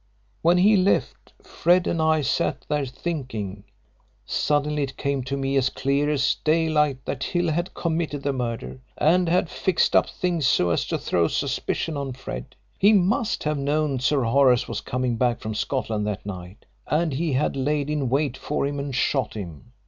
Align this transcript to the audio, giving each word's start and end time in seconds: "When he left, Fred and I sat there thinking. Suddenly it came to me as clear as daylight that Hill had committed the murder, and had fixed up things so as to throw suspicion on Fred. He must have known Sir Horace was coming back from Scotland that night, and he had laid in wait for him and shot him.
"When 0.41 0.57
he 0.57 0.77
left, 0.77 1.31
Fred 1.43 1.85
and 1.85 2.01
I 2.01 2.21
sat 2.21 2.65
there 2.67 2.87
thinking. 2.87 3.65
Suddenly 4.25 4.81
it 4.81 4.97
came 4.97 5.23
to 5.25 5.37
me 5.37 5.55
as 5.57 5.69
clear 5.69 6.09
as 6.09 6.37
daylight 6.43 7.05
that 7.05 7.23
Hill 7.23 7.51
had 7.51 7.75
committed 7.75 8.23
the 8.23 8.33
murder, 8.33 8.79
and 8.97 9.29
had 9.29 9.47
fixed 9.47 9.95
up 9.95 10.09
things 10.09 10.47
so 10.47 10.71
as 10.71 10.85
to 10.87 10.97
throw 10.97 11.27
suspicion 11.27 11.97
on 11.97 12.13
Fred. 12.13 12.55
He 12.79 12.93
must 12.93 13.43
have 13.43 13.59
known 13.59 13.99
Sir 13.99 14.23
Horace 14.23 14.67
was 14.67 14.81
coming 14.81 15.17
back 15.17 15.39
from 15.39 15.53
Scotland 15.53 16.07
that 16.07 16.25
night, 16.25 16.65
and 16.87 17.13
he 17.13 17.33
had 17.33 17.55
laid 17.55 17.87
in 17.87 18.09
wait 18.09 18.37
for 18.37 18.65
him 18.65 18.79
and 18.79 18.95
shot 18.95 19.35
him. 19.35 19.71